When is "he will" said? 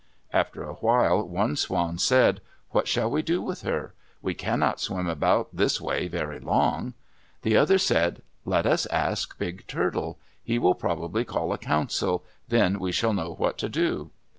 10.43-10.73